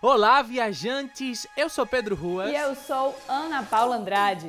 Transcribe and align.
Olá, 0.00 0.42
viajantes! 0.42 1.44
Eu 1.56 1.68
sou 1.68 1.84
Pedro 1.84 2.14
Ruas. 2.14 2.52
E 2.52 2.54
eu 2.54 2.72
sou 2.76 3.16
Ana 3.28 3.64
Paula 3.64 3.96
Andrade. 3.96 4.48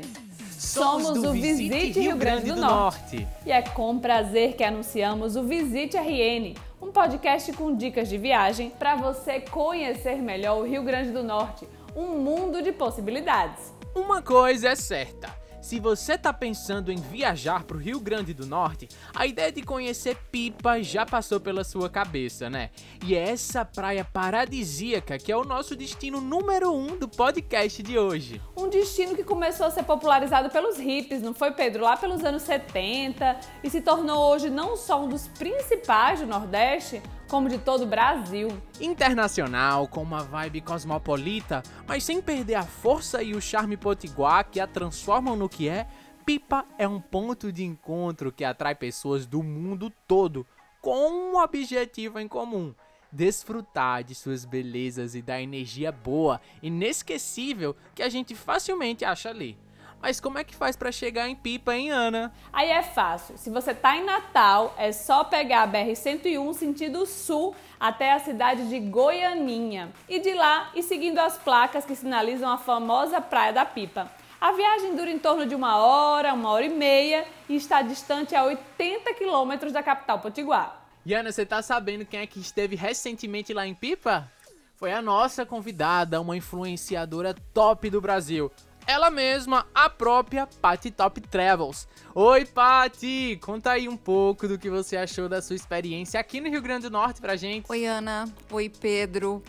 Somos, 0.52 1.08
Somos 1.08 1.24
do 1.24 1.30
o 1.30 1.34
Visite 1.34 2.00
Rio 2.00 2.16
Grande 2.16 2.52
do 2.52 2.56
Norte. 2.56 3.28
E 3.44 3.52
é 3.52 3.64
com 3.64 3.98
prazer 3.98 4.54
que 4.56 4.64
anunciamos 4.64 5.36
o 5.36 5.42
Visite 5.42 5.98
RN, 5.98 6.54
um 6.80 6.92
podcast 6.92 7.52
com 7.54 7.76
dicas 7.76 8.08
de 8.08 8.20
viagem 8.20 8.70
para 8.70 8.96
você 8.96 9.40
conhecer 9.40 10.22
melhor 10.22 10.60
o 10.60 10.64
Rio 10.64 10.84
Grande 10.84 11.10
do 11.10 11.24
Norte, 11.24 11.68
um 11.96 12.20
mundo 12.20 12.62
de 12.62 12.72
possibilidades. 12.72 13.74
Uma 13.96 14.22
coisa 14.22 14.70
é 14.70 14.76
certa. 14.76 15.39
Se 15.62 15.78
você 15.78 16.14
está 16.14 16.32
pensando 16.32 16.90
em 16.90 16.96
viajar 16.96 17.64
para 17.64 17.76
o 17.76 17.80
Rio 17.80 18.00
Grande 18.00 18.34
do 18.34 18.46
Norte, 18.46 18.88
a 19.14 19.28
ideia 19.28 19.52
de 19.52 19.62
conhecer 19.62 20.16
Pipa 20.32 20.82
já 20.82 21.06
passou 21.06 21.38
pela 21.38 21.66
sua 21.66 21.90
cabeça, 21.90 22.50
né? 22.50 22.70
E 23.06 23.14
é 23.14 23.30
essa 23.30 23.66
praia 23.66 24.06
paradisíaca 24.06 25.18
que 25.18 25.32
é 25.32 25.36
o 25.36 25.44
nosso 25.44 25.76
destino 25.76 26.22
número 26.22 26.74
um 26.74 26.98
do 26.98 27.10
podcast 27.10 27.84
de 27.84 28.00
hoje. 28.00 28.42
Um 28.56 28.70
destino 28.70 29.16
que 29.16 29.24
começou 29.24 29.66
a 29.66 29.72
ser 29.72 29.84
popularizado 29.84 30.50
pelos 30.50 30.78
hippies, 30.78 31.22
não 31.22 31.34
foi, 31.34 31.52
Pedro? 31.52 31.84
Lá 31.84 31.98
pelos 31.98 32.24
anos 32.24 32.44
70 32.44 33.38
e 33.62 33.70
se 33.70 33.82
tornou 33.82 34.32
hoje 34.32 34.50
não 34.50 34.78
só 34.78 35.04
um 35.04 35.10
dos 35.10 35.28
principais 35.28 36.22
do 36.22 36.26
Nordeste, 36.26 37.02
como 37.30 37.48
de 37.48 37.60
todo 37.60 37.84
o 37.84 37.88
Brasil. 37.88 38.50
Internacional, 38.82 39.88
com 39.88 40.02
uma 40.02 40.24
vibe 40.24 40.62
cosmopolita, 40.62 41.62
mas 41.88 42.04
sem 42.04 42.22
perder 42.22 42.56
a 42.56 42.64
força 42.64 43.22
e 43.22 43.36
o 43.36 43.42
charme 43.42 43.78
potiguar 43.78 44.50
que 44.50 44.60
a 44.60 44.66
transformam 44.66 45.36
no 45.36 45.48
que 45.48 45.70
é, 45.70 45.88
Pipa 46.26 46.66
é 46.78 46.88
um 46.88 47.00
ponto 47.00 47.52
de 47.52 47.64
encontro 47.64 48.32
que 48.32 48.44
atrai 48.44 48.76
pessoas 48.76 49.26
do 49.26 49.44
mundo 49.44 49.92
todo 50.08 50.46
com 50.82 51.10
um 51.10 51.38
objetivo 51.38 52.20
em 52.20 52.28
comum: 52.28 52.74
desfrutar 53.12 54.04
de 54.04 54.16
suas 54.16 54.44
belezas 54.44 55.14
e 55.14 55.22
da 55.22 55.40
energia 55.40 55.92
boa, 55.92 56.42
inesquecível 56.64 57.76
que 57.94 58.02
a 58.02 58.10
gente 58.10 58.34
facilmente 58.34 59.06
acha 59.06 59.30
ali. 59.30 59.58
Mas 60.02 60.20
como 60.20 60.38
é 60.38 60.44
que 60.44 60.56
faz 60.56 60.76
para 60.76 60.92
chegar 60.92 61.28
em 61.28 61.36
Pipa, 61.36 61.76
hein, 61.76 61.92
Ana? 61.92 62.32
Aí 62.54 62.70
é 62.70 62.82
fácil. 62.82 63.38
Se 63.38 63.50
você 63.50 63.74
tá 63.74 63.98
em 63.98 64.06
Natal, 64.06 64.74
é 64.78 64.92
só 64.92 65.26
pegar 65.26 65.64
a 65.64 65.68
BR-101 65.68 66.54
sentido 66.54 67.06
sul 67.06 67.54
até 67.78 68.14
a 68.14 68.20
cidade 68.20 68.70
de 68.70 68.80
Goianinha. 68.80 69.92
E 70.08 70.20
de 70.20 70.34
lá 70.34 70.72
ir 70.74 70.84
seguindo 70.84 71.20
as 71.20 71.38
placas 71.38 71.86
que 71.86 71.96
sinalizam 71.96 72.50
a 72.50 72.58
famosa 72.58 73.20
Praia 73.20 73.52
da 73.52 73.66
Pipa. 73.66 74.10
A 74.40 74.54
viagem 74.54 74.96
dura 74.96 75.12
em 75.12 75.20
torno 75.20 75.46
de 75.46 75.54
uma 75.54 75.78
hora, 75.78 76.34
uma 76.34 76.50
hora 76.50 76.66
e 76.66 76.70
meia 76.70 77.26
e 77.50 77.58
está 77.58 77.82
distante 77.82 78.34
a 78.34 78.46
80 78.46 79.14
quilômetros 79.16 79.74
da 79.74 79.84
capital 79.84 80.20
potiguar. 80.20 80.82
E 81.06 81.14
Ana, 81.14 81.30
você 81.30 81.46
tá 81.46 81.62
sabendo 81.62 82.06
quem 82.06 82.22
é 82.22 82.28
que 82.28 82.40
esteve 82.40 82.78
recentemente 82.78 83.54
lá 83.54 83.68
em 83.68 83.76
Pipa? 83.76 84.32
Foi 84.78 84.94
a 84.94 85.02
nossa 85.02 85.46
convidada, 85.46 86.22
uma 86.22 86.38
influenciadora 86.38 87.36
top 87.54 87.90
do 87.90 88.00
Brasil 88.00 88.50
ela 88.90 89.12
mesma, 89.12 89.68
a 89.72 89.88
própria 89.88 90.48
Patty 90.48 90.90
Top 90.90 91.22
Travels. 91.22 91.88
Oi, 92.16 92.44
Patty! 92.44 93.40
Conta 93.40 93.74
aí 93.74 93.88
um 93.88 93.96
pouco 93.96 94.48
do 94.48 94.58
que 94.58 94.68
você 94.68 94.98
achou 94.98 95.30
da 95.30 95.44
sua 95.44 95.56
experiência 95.56 96.20
aqui 96.20 96.42
no 96.42 96.50
Rio 96.50 96.60
Grande 96.60 96.90
do 96.90 96.90
Norte 96.90 97.22
pra 97.22 97.36
gente. 97.36 97.68
Oi, 97.70 97.86
Ana. 97.86 98.28
Oi, 98.50 98.68
Pedro. 98.68 99.44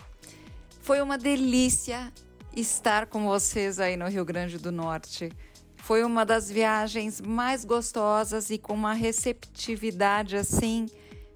Foi 0.81 1.01
uma 1.01 1.17
delícia 1.17 2.13
estar 2.55 3.07
com 3.07 3.25
vocês 3.25 3.79
aí 3.79 3.97
no 3.97 4.07
Rio 4.07 4.23
Grande 4.23 4.59
do 4.59 4.71
Norte. 4.71 5.31
Foi 5.75 6.03
uma 6.03 6.23
das 6.23 6.51
viagens 6.51 7.19
mais 7.19 7.65
gostosas 7.65 8.51
e 8.51 8.59
com 8.59 8.75
uma 8.75 8.93
receptividade 8.93 10.37
assim 10.37 10.85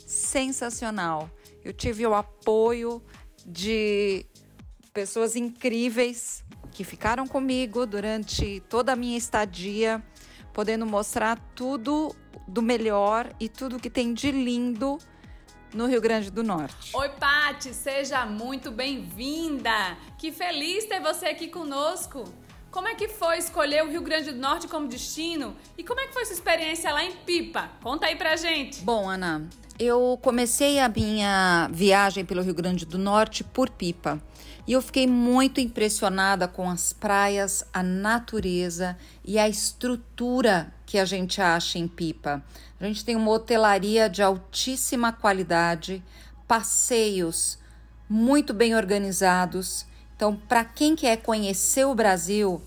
sensacional. 0.06 1.28
Eu 1.64 1.73
tive 1.73 2.06
o 2.06 2.14
apoio 2.14 3.02
de 3.44 4.28
pessoas 4.94 5.36
incríveis 5.36 6.45
que 6.76 6.84
ficaram 6.84 7.26
comigo 7.26 7.86
durante 7.86 8.59
toda 8.68 8.92
a 8.92 8.95
minha 8.98 9.18
estadia, 9.18 10.04
podendo 10.52 10.86
mostrar 10.86 11.39
tudo 11.55 12.14
do 12.45 12.61
melhor 12.61 13.33
e 13.39 13.48
tudo 13.48 13.80
que 13.80 13.89
tem 13.89 14.14
de 14.14 14.30
lindo 14.30 14.98
no 15.73 15.86
Rio 15.88 16.02
Grande 16.02 16.30
do 16.30 16.44
Norte. 16.44 16.92
Oi, 16.94 17.10
Pati, 17.10 17.73
seja 17.73 18.26
muito 18.26 18.72
bem-vinda. 18.72 19.98
Que 20.17 20.33
feliz 20.33 20.86
ter 20.86 20.99
você 20.99 21.27
aqui 21.27 21.48
conosco. 21.48 22.26
Como 22.75 22.89
é 22.89 22.93
que 22.93 23.08
foi 23.08 23.37
escolher 23.37 23.86
o 23.86 23.89
Rio 23.89 24.02
Grande 24.02 24.33
do 24.33 24.37
Norte 24.37 24.67
como 24.67 24.86
destino? 24.86 25.55
E 25.77 25.83
como 25.83 26.02
é 26.02 26.08
que 26.08 26.13
foi 26.13 26.25
sua 26.25 26.33
experiência 26.33 26.91
lá 26.91 27.05
em 27.05 27.13
Pipa? 27.13 27.69
Conta 27.81 28.08
aí 28.08 28.17
pra 28.17 28.36
gente. 28.36 28.81
Bom, 28.81 29.09
Ana, 29.09 29.47
eu 29.80 30.19
comecei 30.21 30.77
a 30.80 30.89
minha 30.89 31.69
viagem 31.71 32.25
pelo 32.25 32.41
Rio 32.41 32.53
Grande 32.53 32.86
do 32.86 32.97
Norte 32.97 33.45
por 33.45 33.69
Pipa. 33.69 34.21
E 34.67 34.73
eu 34.73 34.81
fiquei 34.81 35.08
muito 35.08 35.61
impressionada 35.61 36.49
com 36.49 36.69
as 36.69 36.91
praias, 36.91 37.63
a 37.71 37.81
natureza 37.81 38.97
e 39.23 39.39
a 39.39 39.47
estrutura 39.47 40.73
que 40.86 40.99
a 40.99 41.05
gente 41.05 41.42
acha 41.42 41.80
em 41.80 41.87
Pipa. 41.87 42.43
A 42.77 42.83
gente 42.83 43.05
tem 43.05 43.15
uma 43.15 43.31
hotelaria 43.31 44.09
de 44.09 44.21
altíssima 44.21 45.13
qualidade, 45.13 46.03
passeios 46.45 47.57
muito 48.09 48.53
bem 48.53 48.75
organizados. 48.75 49.86
Então, 50.15 50.36
para 50.36 50.64
quem 50.64 50.95
quer 50.95 51.17
conhecer 51.17 51.86
o 51.86 51.93
Brasil, 51.93 52.61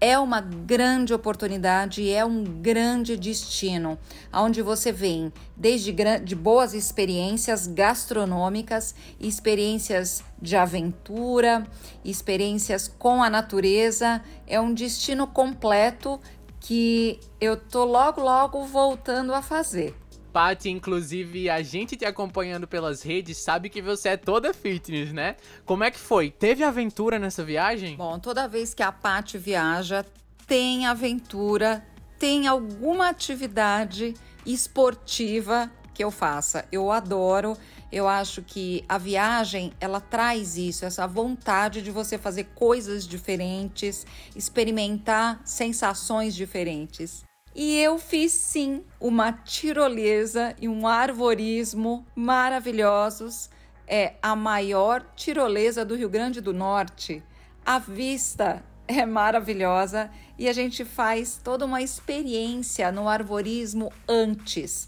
é 0.00 0.18
uma 0.18 0.40
grande 0.40 1.12
oportunidade 1.12 2.08
é 2.08 2.24
um 2.24 2.44
grande 2.44 3.16
destino, 3.16 3.98
onde 4.32 4.62
você 4.62 4.92
vem 4.92 5.32
desde 5.56 5.92
de 6.24 6.36
boas 6.36 6.72
experiências 6.72 7.66
gastronômicas, 7.66 8.94
experiências 9.18 10.22
de 10.40 10.56
aventura, 10.56 11.66
experiências 12.04 12.86
com 12.86 13.22
a 13.22 13.28
natureza. 13.28 14.22
É 14.46 14.60
um 14.60 14.72
destino 14.72 15.26
completo 15.26 16.20
que 16.60 17.18
eu 17.40 17.56
tô 17.56 17.84
logo 17.84 18.20
logo 18.20 18.64
voltando 18.66 19.34
a 19.34 19.42
fazer. 19.42 19.96
Paty, 20.32 20.70
inclusive, 20.70 21.48
a 21.50 21.62
gente 21.62 21.96
te 21.96 22.04
acompanhando 22.04 22.66
pelas 22.66 23.02
redes 23.02 23.38
sabe 23.38 23.68
que 23.68 23.82
você 23.82 24.10
é 24.10 24.16
toda 24.16 24.54
fitness, 24.54 25.12
né? 25.12 25.36
Como 25.64 25.84
é 25.84 25.90
que 25.90 25.98
foi? 25.98 26.30
Teve 26.30 26.62
aventura 26.62 27.18
nessa 27.18 27.44
viagem? 27.44 27.96
Bom, 27.96 28.18
toda 28.18 28.46
vez 28.46 28.74
que 28.74 28.82
a 28.82 28.92
Paty 28.92 29.38
viaja, 29.38 30.04
tem 30.46 30.86
aventura, 30.86 31.84
tem 32.18 32.46
alguma 32.46 33.08
atividade 33.08 34.14
esportiva 34.44 35.70
que 35.94 36.04
eu 36.04 36.10
faça. 36.10 36.64
Eu 36.70 36.92
adoro. 36.92 37.56
Eu 37.90 38.06
acho 38.06 38.42
que 38.42 38.84
a 38.88 38.98
viagem 38.98 39.72
ela 39.80 40.00
traz 40.00 40.56
isso, 40.56 40.84
essa 40.84 41.06
vontade 41.06 41.80
de 41.80 41.90
você 41.90 42.18
fazer 42.18 42.44
coisas 42.54 43.06
diferentes, 43.06 44.06
experimentar 44.36 45.40
sensações 45.44 46.34
diferentes. 46.34 47.27
E 47.54 47.78
eu 47.80 47.98
fiz 47.98 48.32
sim 48.32 48.84
uma 49.00 49.32
tirolesa 49.32 50.54
e 50.60 50.68
um 50.68 50.86
arvorismo 50.86 52.06
maravilhosos. 52.14 53.50
É 53.86 54.14
a 54.22 54.36
maior 54.36 55.04
tirolesa 55.16 55.84
do 55.84 55.96
Rio 55.96 56.08
Grande 56.08 56.40
do 56.40 56.52
Norte. 56.52 57.22
A 57.64 57.78
vista 57.78 58.62
é 58.86 59.04
maravilhosa 59.04 60.10
e 60.38 60.48
a 60.48 60.52
gente 60.52 60.84
faz 60.84 61.40
toda 61.42 61.64
uma 61.64 61.82
experiência 61.82 62.92
no 62.92 63.08
arvorismo 63.08 63.92
antes, 64.08 64.86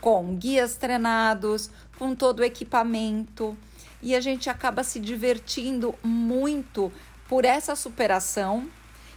com 0.00 0.36
guias 0.36 0.76
treinados, 0.76 1.70
com 1.98 2.14
todo 2.14 2.40
o 2.40 2.44
equipamento 2.44 3.56
e 4.02 4.16
a 4.16 4.20
gente 4.20 4.50
acaba 4.50 4.82
se 4.82 4.98
divertindo 4.98 5.94
muito 6.02 6.92
por 7.28 7.44
essa 7.44 7.76
superação 7.76 8.68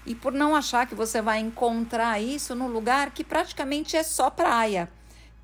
e 0.05 0.13
por 0.13 0.31
não 0.31 0.55
achar 0.55 0.87
que 0.87 0.95
você 0.95 1.21
vai 1.21 1.39
encontrar 1.39 2.21
isso 2.21 2.53
no 2.55 2.67
lugar 2.67 3.11
que 3.11 3.23
praticamente 3.23 3.97
é 3.97 4.03
só 4.03 4.29
praia. 4.29 4.89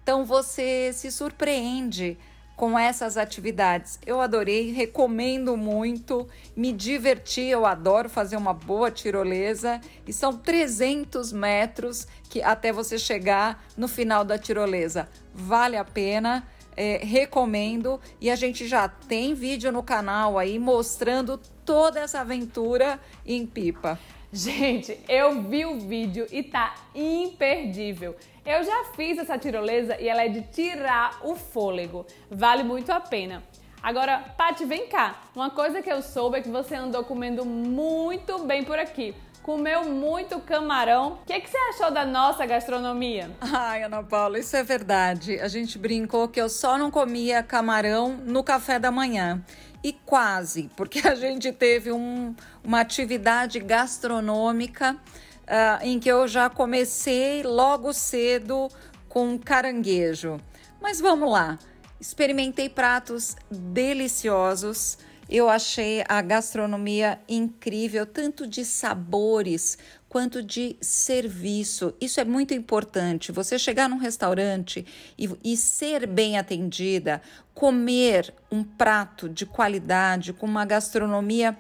Então 0.04 0.26
você 0.26 0.92
se 0.94 1.12
surpreende 1.12 2.18
com 2.62 2.78
essas 2.78 3.18
atividades. 3.18 3.98
Eu 4.06 4.22
adorei, 4.22 4.72
recomendo 4.72 5.58
muito, 5.58 6.28
me 6.56 6.72
diverti, 6.72 7.42
eu 7.42 7.66
adoro 7.66 8.08
fazer 8.08 8.38
uma 8.38 8.54
boa 8.54 8.92
tirolesa 8.92 9.82
e 10.06 10.14
são 10.14 10.38
300 10.38 11.34
metros 11.34 12.08
que 12.30 12.40
até 12.40 12.72
você 12.72 13.00
chegar 13.00 13.64
no 13.76 13.88
final 13.88 14.24
da 14.24 14.38
tirolesa. 14.38 15.10
Vale 15.34 15.76
a 15.76 15.84
pena. 15.84 16.48
É, 16.78 17.02
recomendo 17.04 18.00
e 18.22 18.30
a 18.32 18.36
gente 18.36 18.66
já 18.66 18.88
tem 18.88 19.34
vídeo 19.34 19.74
no 19.74 19.84
canal 19.84 20.40
aí 20.40 20.58
mostrando 20.58 21.38
toda 21.72 22.02
essa 22.02 22.20
aventura 22.20 23.00
em 23.26 23.46
pipa. 23.46 23.98
Gente, 24.30 25.00
eu 25.08 25.42
vi 25.42 25.66
o 25.66 25.80
vídeo 25.80 26.28
e 26.30 26.44
tá 26.44 26.76
imperdível. 26.94 28.14
Eu 28.46 28.62
já 28.62 28.92
fiz 28.94 29.18
essa 29.18 29.38
tirolesa 29.38 29.96
e 29.98 30.10
ela 30.10 30.22
é 30.22 30.28
de 30.28 30.42
tirar 30.42 31.22
o 31.24 31.34
fôlego. 31.34 32.06
Vale 32.30 32.62
muito 32.62 32.92
a 32.92 33.00
pena. 33.00 33.42
Agora, 33.82 34.20
Paty, 34.38 34.66
vem 34.66 34.88
cá. 34.88 35.22
Uma 35.34 35.50
coisa 35.50 35.82
que 35.82 35.90
eu 35.90 36.02
soube 36.02 36.40
é 36.40 36.42
que 36.42 36.50
você 36.50 36.76
andou 36.76 37.06
comendo 37.06 37.46
muito 37.46 38.40
bem 38.40 38.66
por 38.66 38.78
aqui. 38.78 39.16
Comeu 39.42 39.86
muito 39.86 40.40
camarão. 40.42 41.14
O 41.14 41.26
que, 41.26 41.40
que 41.40 41.50
você 41.50 41.58
achou 41.70 41.90
da 41.90 42.06
nossa 42.06 42.46
gastronomia? 42.46 43.32
Ai, 43.40 43.84
Ana 43.84 44.04
Paula, 44.04 44.38
isso 44.38 44.56
é 44.58 44.64
verdade. 44.64 45.40
A 45.40 45.48
gente 45.48 45.80
brincou 45.80 46.28
que 46.28 46.40
eu 46.40 46.50
só 46.50 46.78
não 46.78 46.92
comia 46.92 47.42
camarão 47.42 48.10
no 48.10 48.44
café 48.44 48.78
da 48.78 48.92
manhã. 48.92 49.42
E 49.84 49.94
quase, 49.94 50.70
porque 50.76 51.08
a 51.08 51.16
gente 51.16 51.52
teve 51.52 51.92
um, 51.92 52.36
uma 52.64 52.82
atividade 52.82 53.60
gastronômica 53.60 54.94
uh, 54.94 55.84
em 55.84 56.00
que 56.00 56.10
eu 56.10 56.28
já 56.28 56.50
comecei 56.50 57.44
logo 57.44 57.94
cedo 57.94 58.70
com 59.10 59.38
caranguejo. 59.38 60.40
Mas 60.82 61.00
vamos 61.00 61.32
lá, 61.32 61.58
experimentei 62.00 62.70
pratos 62.70 63.36
deliciosos. 63.50 64.98
Eu 65.32 65.50
achei 65.50 66.04
a 66.10 66.22
gastronomia 66.22 67.18
incrível, 67.26 68.06
tanto 68.06 68.46
de 68.46 68.66
sabores 68.66 69.78
quanto 70.10 70.44
de 70.44 70.76
serviço. 70.82 71.94
Isso 72.02 72.20
é 72.20 72.26
muito 72.26 72.54
importante. 72.54 73.32
Você 73.32 73.58
chegar 73.58 73.88
num 73.88 73.98
restaurante 73.98 74.86
e, 75.18 75.30
e, 75.42 75.56
ser 75.56 76.06
bem 76.06 76.38
atendida, 76.38 77.22
comer 77.54 78.34
um 78.52 78.62
prato 78.62 79.30
de 79.30 79.46
qualidade, 79.46 80.34
com 80.34 80.46
uma 80.46 80.66
gastronomia. 80.66 81.58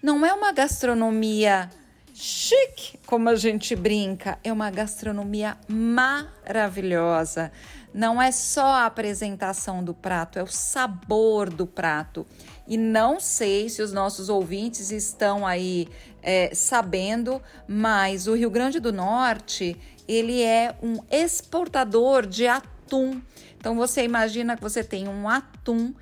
Não 0.00 0.24
é 0.24 0.32
uma 0.32 0.52
gastronomia 0.52 1.68
chique, 2.14 3.00
como 3.04 3.28
a 3.28 3.34
gente 3.34 3.74
brinca, 3.74 4.38
é 4.44 4.52
uma 4.52 4.70
gastronomia 4.70 5.56
maravilhosa. 5.66 7.50
Não 7.92 8.20
é 8.20 8.30
só 8.30 8.66
a 8.66 8.86
apresentação 8.86 9.82
do 9.82 9.92
prato, 9.92 10.38
é 10.38 10.42
o 10.42 10.46
sabor 10.46 11.50
do 11.50 11.66
prato. 11.66 12.24
E 12.68 12.76
não 12.76 13.18
sei 13.18 13.68
se 13.70 13.80
os 13.80 13.92
nossos 13.92 14.28
ouvintes 14.28 14.90
estão 14.90 15.46
aí 15.46 15.88
é, 16.22 16.54
sabendo, 16.54 17.42
mas 17.66 18.26
o 18.26 18.34
Rio 18.34 18.50
Grande 18.50 18.78
do 18.78 18.92
Norte 18.92 19.74
ele 20.06 20.42
é 20.42 20.74
um 20.82 20.98
exportador 21.10 22.26
de 22.26 22.46
atum. 22.46 23.20
Então 23.58 23.74
você 23.74 24.02
imagina 24.02 24.56
que 24.56 24.62
você 24.62 24.84
tem 24.84 25.08
um 25.08 25.28
atum 25.28 25.94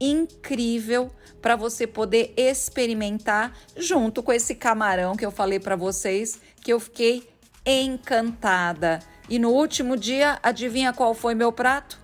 incrível 0.00 1.10
para 1.40 1.54
você 1.54 1.86
poder 1.86 2.32
experimentar 2.36 3.56
junto 3.76 4.22
com 4.22 4.32
esse 4.32 4.54
camarão 4.54 5.14
que 5.16 5.24
eu 5.24 5.30
falei 5.30 5.60
para 5.60 5.76
vocês, 5.76 6.40
que 6.60 6.72
eu 6.72 6.80
fiquei 6.80 7.28
encantada. 7.64 8.98
E 9.28 9.38
no 9.38 9.50
último 9.50 9.96
dia, 9.96 10.38
adivinha 10.42 10.92
qual 10.92 11.14
foi 11.14 11.34
meu 11.34 11.52
prato? 11.52 12.01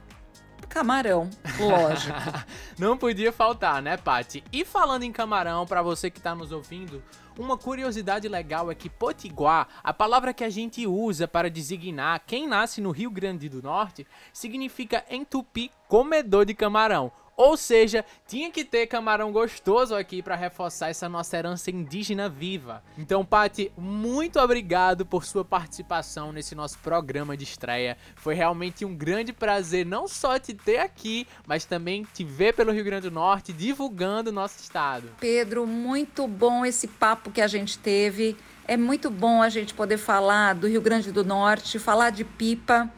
Camarão, 0.69 1.31
lógico. 1.59 2.19
Não 2.79 2.97
podia 2.97 3.33
faltar, 3.33 3.81
né, 3.81 3.97
Pati? 3.97 4.45
E 4.53 4.65
falando 4.65 5.03
em 5.03 5.13
camarão, 5.13 5.67
para 5.67 5.83
você 5.83 6.11
que 6.11 6.19
está 6.19 6.35
nos 6.35 6.53
ouvindo, 6.53 7.03
uma 7.39 7.57
curiosidade 7.57 8.29
legal 8.29 8.71
é 8.71 8.75
que 8.75 8.91
potiguar, 8.91 9.69
a 9.83 9.93
palavra 9.93 10.35
que 10.35 10.45
a 10.45 10.51
gente 10.51 10.87
usa 10.87 11.27
para 11.27 11.49
designar 11.49 12.23
quem 12.27 12.47
nasce 12.47 12.81
no 12.81 12.91
Rio 12.91 13.11
Grande 13.11 13.49
do 13.49 13.63
Norte, 13.63 14.07
significa 14.33 15.05
em 15.09 15.25
tupi 15.25 15.71
comedor 15.89 16.45
de 16.45 16.55
camarão. 16.55 17.11
Ou 17.39 17.57
seja, 17.57 18.05
tinha 18.27 18.51
que 18.51 18.65
ter 18.65 18.89
camarão 18.89 19.31
gostoso 19.31 19.95
aqui 19.95 20.21
para 20.21 20.35
reforçar 20.35 20.89
essa 20.89 21.09
nossa 21.09 21.37
herança 21.37 21.71
indígena 21.71 22.29
viva. 22.29 22.83
Então, 22.99 23.25
Pati, 23.25 23.71
muito 23.79 24.41
obrigado 24.41 25.07
por 25.07 25.25
sua 25.25 25.45
participação 25.45 26.33
nesse 26.33 26.57
nosso 26.57 26.81
programa 26.81 27.37
de 27.37 27.45
estreia. 27.45 27.97
Foi 28.17 28.35
realmente 28.35 28.85
um 28.85 28.93
grande 28.93 29.33
prazer 29.33 29.87
não 29.87 30.09
só 30.09 30.37
te 30.37 30.53
ter 30.53 30.79
aqui, 30.79 31.29
mas 31.47 31.65
também 31.65 32.05
te 32.13 32.25
ver 32.25 32.55
pelo 32.55 32.73
Rio 32.73 32.83
Grande 32.83 33.09
do 33.09 33.15
Norte 33.15 33.53
divulgando 33.53 34.31
o 34.31 34.33
nosso 34.33 34.59
estado. 34.61 35.09
Pedro, 35.21 35.65
muito 35.65 36.27
bom 36.27 36.67
esse 36.67 36.89
papo 36.89 37.31
que 37.31 37.41
a 37.41 37.47
gente 37.47 37.79
teve. 37.79 38.37
É 38.67 38.77
muito 38.77 39.11
bom 39.11 39.41
a 39.41 39.49
gente 39.49 39.75
poder 39.75 39.97
falar 39.97 40.57
do 40.57 40.67
Rio 40.67 40.81
Grande 40.81 41.13
do 41.13 41.25
Norte, 41.25 41.79
falar 41.79 42.11
de 42.11 42.25
pipa. 42.25 42.93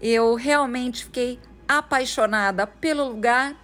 Eu 0.00 0.36
realmente 0.36 1.04
fiquei 1.06 1.40
apaixonada 1.66 2.64
pelo 2.64 3.08
lugar 3.08 3.56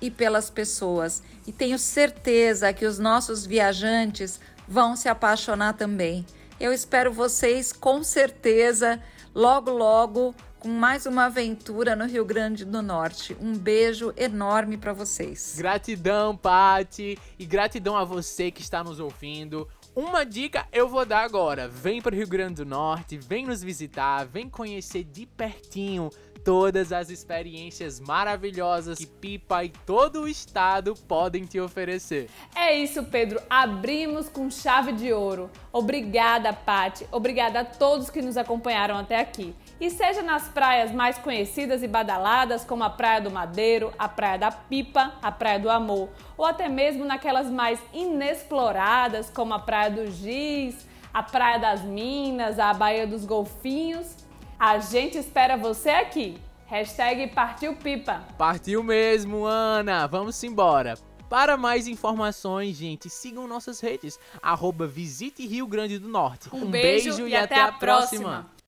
e 0.00 0.10
pelas 0.10 0.50
pessoas. 0.50 1.22
E 1.46 1.52
tenho 1.52 1.78
certeza 1.78 2.72
que 2.72 2.86
os 2.86 2.98
nossos 2.98 3.46
viajantes 3.46 4.40
vão 4.66 4.96
se 4.96 5.08
apaixonar 5.08 5.74
também. 5.74 6.24
Eu 6.58 6.72
espero 6.72 7.12
vocês 7.12 7.72
com 7.72 8.02
certeza 8.02 9.00
logo 9.34 9.70
logo 9.70 10.34
com 10.60 10.68
mais 10.68 11.06
uma 11.06 11.24
aventura 11.24 11.96
no 11.96 12.04
Rio 12.04 12.24
Grande 12.24 12.66
do 12.66 12.82
Norte. 12.82 13.34
Um 13.40 13.56
beijo 13.56 14.12
enorme 14.14 14.76
para 14.76 14.92
vocês. 14.92 15.54
Gratidão, 15.56 16.36
Pati, 16.36 17.18
e 17.38 17.46
gratidão 17.46 17.96
a 17.96 18.04
você 18.04 18.50
que 18.50 18.60
está 18.60 18.84
nos 18.84 19.00
ouvindo. 19.00 19.66
Uma 19.96 20.24
dica 20.24 20.68
eu 20.70 20.86
vou 20.86 21.06
dar 21.06 21.24
agora. 21.24 21.66
Vem 21.66 22.02
para 22.02 22.14
o 22.14 22.18
Rio 22.18 22.28
Grande 22.28 22.56
do 22.56 22.66
Norte, 22.66 23.16
vem 23.16 23.46
nos 23.46 23.62
visitar, 23.62 24.26
vem 24.26 24.50
conhecer 24.50 25.02
de 25.02 25.24
pertinho 25.24 26.10
todas 26.44 26.92
as 26.92 27.10
experiências 27.10 28.00
maravilhosas 28.00 28.98
que 28.98 29.06
Pipa 29.06 29.64
e 29.64 29.68
todo 29.68 30.22
o 30.22 30.28
estado 30.28 30.94
podem 31.06 31.44
te 31.44 31.60
oferecer. 31.60 32.28
É 32.54 32.74
isso, 32.74 33.04
Pedro. 33.04 33.40
Abrimos 33.48 34.28
com 34.28 34.50
chave 34.50 34.92
de 34.92 35.12
ouro. 35.12 35.50
Obrigada, 35.72 36.52
Pati. 36.52 37.06
Obrigada 37.12 37.60
a 37.60 37.64
todos 37.64 38.10
que 38.10 38.22
nos 38.22 38.36
acompanharam 38.36 38.96
até 38.96 39.20
aqui. 39.20 39.54
E 39.80 39.90
seja 39.90 40.22
nas 40.22 40.48
praias 40.48 40.92
mais 40.92 41.18
conhecidas 41.18 41.82
e 41.82 41.88
badaladas, 41.88 42.64
como 42.64 42.84
a 42.84 42.90
Praia 42.90 43.20
do 43.20 43.30
Madeiro, 43.30 43.92
a 43.98 44.08
Praia 44.08 44.38
da 44.38 44.50
Pipa, 44.50 45.14
a 45.22 45.32
Praia 45.32 45.58
do 45.58 45.70
Amor, 45.70 46.08
ou 46.36 46.44
até 46.44 46.68
mesmo 46.68 47.04
naquelas 47.04 47.50
mais 47.50 47.78
inexploradas, 47.92 49.30
como 49.30 49.54
a 49.54 49.58
Praia 49.58 49.90
do 49.90 50.10
Giz, 50.10 50.86
a 51.12 51.22
Praia 51.22 51.58
das 51.58 51.82
Minas, 51.82 52.58
a 52.58 52.72
Baía 52.72 53.06
dos 53.06 53.24
Golfinhos, 53.24 54.16
a 54.60 54.78
gente 54.78 55.16
espera 55.16 55.56
você 55.56 55.88
aqui. 55.88 56.38
Hashtag 56.66 57.28
Partiu 57.28 57.74
Pipa. 57.74 58.22
Partiu 58.36 58.82
mesmo, 58.84 59.46
Ana. 59.46 60.06
Vamos 60.06 60.44
embora. 60.44 60.98
Para 61.30 61.56
mais 61.56 61.86
informações, 61.88 62.76
gente, 62.76 63.08
sigam 63.08 63.48
nossas 63.48 63.80
redes. 63.80 64.18
Arroba 64.42 64.86
Visite 64.86 65.46
Rio 65.46 65.66
Grande 65.66 65.98
do 65.98 66.08
Norte. 66.08 66.50
Um, 66.52 66.64
um 66.64 66.70
beijo, 66.70 67.08
beijo, 67.08 67.26
e, 67.26 67.34
até, 67.34 67.54
até 67.54 67.60
a 67.62 67.72
próxima. 67.72 68.22
próxima. 68.22 68.50